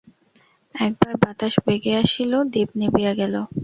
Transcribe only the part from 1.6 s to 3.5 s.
বেগে আসিল– দীপ নিবিয়া গেল।